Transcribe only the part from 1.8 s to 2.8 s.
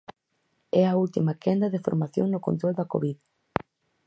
formación no control